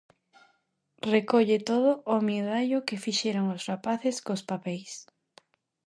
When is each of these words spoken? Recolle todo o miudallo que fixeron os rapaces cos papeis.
Recolle 1.15 1.57
todo 1.69 1.91
o 2.15 2.15
miudallo 2.27 2.85
que 2.87 3.01
fixeron 3.05 3.45
os 3.55 3.61
rapaces 3.71 4.15
cos 4.25 4.41
papeis. 4.49 4.91